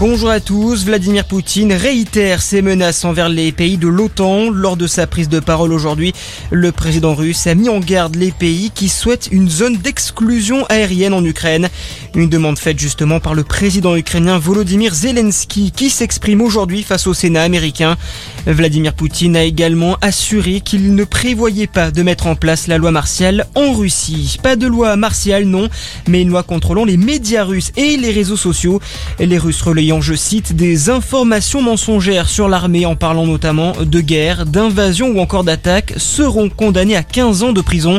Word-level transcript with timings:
Bonjour 0.00 0.30
à 0.30 0.38
tous. 0.38 0.84
Vladimir 0.84 1.24
Poutine 1.24 1.72
réitère 1.72 2.40
ses 2.40 2.62
menaces 2.62 3.04
envers 3.04 3.28
les 3.28 3.50
pays 3.50 3.78
de 3.78 3.88
l'OTAN. 3.88 4.48
Lors 4.48 4.76
de 4.76 4.86
sa 4.86 5.08
prise 5.08 5.28
de 5.28 5.40
parole 5.40 5.72
aujourd'hui, 5.72 6.12
le 6.52 6.70
président 6.70 7.16
russe 7.16 7.48
a 7.48 7.56
mis 7.56 7.68
en 7.68 7.80
garde 7.80 8.14
les 8.14 8.30
pays 8.30 8.70
qui 8.72 8.88
souhaitent 8.88 9.28
une 9.32 9.50
zone 9.50 9.76
d'exclusion 9.76 10.64
aérienne 10.66 11.14
en 11.14 11.24
Ukraine. 11.24 11.68
Une 12.14 12.28
demande 12.28 12.60
faite 12.60 12.78
justement 12.78 13.18
par 13.18 13.34
le 13.34 13.42
président 13.42 13.96
ukrainien 13.96 14.38
Volodymyr 14.38 14.94
Zelensky 14.94 15.72
qui 15.72 15.90
s'exprime 15.90 16.42
aujourd'hui 16.42 16.84
face 16.84 17.08
au 17.08 17.14
Sénat 17.14 17.42
américain. 17.42 17.96
Vladimir 18.46 18.94
Poutine 18.94 19.36
a 19.36 19.42
également 19.42 19.96
assuré 20.00 20.60
qu'il 20.60 20.94
ne 20.94 21.02
prévoyait 21.02 21.66
pas 21.66 21.90
de 21.90 22.04
mettre 22.04 22.28
en 22.28 22.36
place 22.36 22.68
la 22.68 22.78
loi 22.78 22.92
martiale 22.92 23.48
en 23.56 23.72
Russie. 23.72 24.38
Pas 24.44 24.54
de 24.54 24.68
loi 24.68 24.94
martiale, 24.94 25.44
non, 25.44 25.68
mais 26.06 26.22
une 26.22 26.30
loi 26.30 26.44
contrôlant 26.44 26.84
les 26.84 26.96
médias 26.96 27.42
russes 27.42 27.72
et 27.76 27.96
les 27.96 28.12
réseaux 28.12 28.36
sociaux. 28.36 28.80
Les 29.18 29.38
Russes 29.38 29.60
relayent 29.60 29.87
je 30.00 30.14
cite, 30.14 30.54
des 30.54 30.90
informations 30.90 31.62
mensongères 31.62 32.28
sur 32.28 32.48
l'armée 32.48 32.84
en 32.84 32.94
parlant 32.94 33.26
notamment 33.26 33.72
de 33.80 34.00
guerre, 34.00 34.44
d'invasion 34.44 35.08
ou 35.08 35.18
encore 35.18 35.44
d'attaque 35.44 35.94
seront 35.96 36.50
condamnés 36.50 36.94
à 36.94 37.02
15 37.02 37.42
ans 37.42 37.52
de 37.52 37.62
prison. 37.62 37.98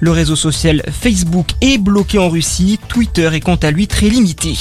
Le 0.00 0.10
réseau 0.10 0.36
social 0.36 0.82
Facebook 0.90 1.48
est 1.62 1.78
bloqué 1.78 2.18
en 2.18 2.28
Russie, 2.28 2.78
Twitter 2.88 3.30
est 3.32 3.40
quant 3.40 3.56
à 3.56 3.70
lui 3.70 3.86
très 3.86 4.08
limité. 4.08 4.54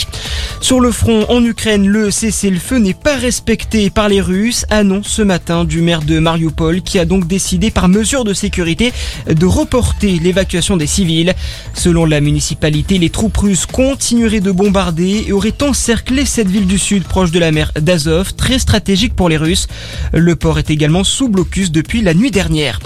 Sur 0.62 0.81
le 0.81 0.91
front 0.91 1.26
en 1.30 1.44
Ukraine, 1.44 1.88
le 1.88 2.12
cessez-le-feu 2.12 2.77
n'est 2.80 2.94
pas 2.94 3.16
respecté 3.16 3.90
par 3.90 4.09
les 4.09 4.20
Russes, 4.20 4.66
annonce 4.70 5.08
ce 5.08 5.22
matin 5.22 5.63
du 5.63 5.82
maire 5.82 6.02
de 6.02 6.20
Mariupol 6.20 6.82
qui 6.82 6.99
a 6.99 7.05
donc 7.05 7.27
décidé 7.27 7.72
par 7.72 7.88
mesure 7.88 8.23
de 8.26 8.34
sécurité 8.34 8.91
de 9.27 9.45
reporter 9.45 10.20
l'évacuation 10.20 10.76
des 10.77 10.85
civils. 10.85 11.34
Selon 11.73 12.05
la 12.05 12.20
municipalité, 12.20 12.98
les 12.98 13.09
troupes 13.09 13.38
russes 13.38 13.66
continueraient 13.66 14.41
de 14.41 14.52
bombarder 14.52 15.26
et 15.27 15.32
auraient 15.32 15.63
encerclé 15.63 16.26
cette 16.26 16.49
ville 16.49 16.68
du 16.68 16.77
sud 16.77 17.04
proche 17.04 17.32
de 17.32 17.40
la 17.40 17.52
mer 17.52 17.71
d'Azov, 17.80 18.35
très 18.35 18.60
stratégique 18.60 19.16
pour 19.16 19.29
les 19.29 19.38
Russes. 19.38 19.68
Le 20.13 20.35
port 20.35 20.60
est 20.60 20.70
également 20.70 21.04
sous 21.05 21.29
blocus 21.29 21.71
depuis 21.71 22.01
la 22.01 22.13
nuit 22.13 22.32
dernière. 22.32 22.79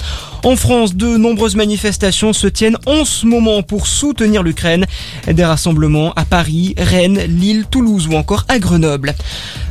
En 0.44 0.58
France, 0.58 0.94
de 0.96 1.16
nombreuses 1.16 1.56
manifestations 1.56 2.34
se 2.34 2.48
tiennent 2.48 2.78
en 2.86 3.06
ce 3.06 3.26
moment 3.26 3.64
pour 3.64 3.88
soutenir 3.88 4.44
l'Ukraine. 4.44 4.86
Des 5.26 5.46
rassemblements 5.46 6.12
à 6.16 6.26
Paris, 6.26 6.76
Rennes, 6.78 7.22
Lille, 7.28 7.66
Toulouse 7.72 8.08
ou 8.08 8.16
encore 8.16 8.44
à 8.50 8.60
Grenoble. 8.60 9.16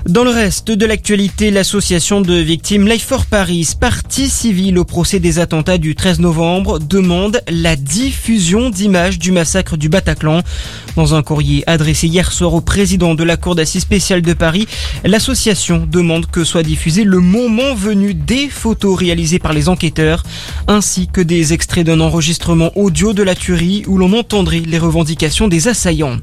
Dans 0.09 0.25
le 0.25 0.31
reste 0.31 0.73
de 0.73 0.85
l'actualité, 0.85 1.53
l'association 1.53 2.21
de 2.21 2.35
victimes 2.35 2.89
Life 2.89 3.07
for 3.07 3.25
Paris, 3.25 3.69
partie 3.79 4.29
civile 4.29 4.77
au 4.81 4.85
procès 4.85 5.21
des 5.21 5.39
attentats 5.39 5.79
du 5.79 5.95
13 5.95 6.19
novembre, 6.19 6.81
demande 6.81 7.41
la 7.49 7.77
diffusion 7.77 8.69
d'images 8.69 9.21
du 9.21 9.31
massacre 9.31 9.77
du 9.77 9.89
Bataclan. 9.89 10.41
Dans 10.97 11.15
un 11.15 11.23
courrier 11.23 11.63
adressé 11.69 12.09
hier 12.09 12.33
soir 12.33 12.53
au 12.53 12.61
président 12.61 13.15
de 13.15 13.23
la 13.23 13.37
Cour 13.37 13.55
d'assises 13.55 13.83
spéciale 13.83 14.23
de 14.23 14.33
Paris, 14.33 14.67
l'association 15.05 15.87
demande 15.89 16.27
que 16.27 16.43
soit 16.43 16.65
diffusé 16.65 17.05
le 17.05 17.21
moment 17.21 17.77
venu 17.77 18.13
des 18.13 18.49
photos 18.49 18.99
réalisées 18.99 19.39
par 19.39 19.53
les 19.53 19.69
enquêteurs 19.69 20.25
ainsi 20.67 21.07
que 21.07 21.21
des 21.21 21.53
extraits 21.53 21.87
d'un 21.87 22.01
enregistrement 22.01 22.77
audio 22.77 23.13
de 23.13 23.23
la 23.23 23.37
tuerie 23.37 23.85
où 23.87 23.99
l'on 23.99 24.13
entendrait 24.15 24.65
les 24.67 24.79
revendications 24.79 25.47
des 25.47 25.69
assaillants. 25.69 26.19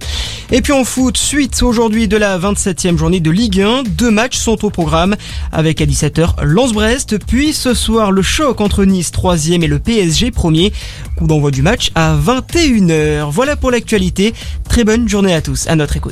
Et 0.52 0.62
puis 0.62 0.74
en 0.74 0.84
foot, 0.84 1.16
suite 1.16 1.62
aujourd'hui 1.62 2.08
de 2.08 2.18
la 2.18 2.40
27e 2.40 2.98
journée 2.98 3.20
de 3.20 3.30
Ligue 3.30 3.62
1, 3.62 3.84
deux 3.84 4.10
matchs 4.10 4.38
sont 4.38 4.66
au 4.66 4.72
programme 4.72 5.16
avec 5.52 5.80
à 5.80 5.86
17h 5.86 6.42
Lens-Brest, 6.42 7.20
puis 7.28 7.54
ce 7.54 7.76
soir 7.76 8.12
le 8.12 8.24
choc 8.24 8.60
entre 8.60 8.84
Nice 8.84 9.12
3e 9.12 9.62
et 9.62 9.68
le 9.68 9.78
PSG 9.78 10.32
1er. 10.32 10.74
Coup 11.16 11.28
d'envoi 11.28 11.52
du 11.52 11.62
match 11.62 11.92
à 11.94 12.16
21h. 12.16 13.30
Voilà 13.30 13.56
pour 13.58 13.70
l'actualité. 13.70 14.34
Très 14.68 14.84
bonne 14.84 15.08
journée 15.08 15.36
à 15.36 15.42
tous. 15.42 15.68
À 15.68 15.76
notre 15.76 15.98
écoute. 15.98 16.08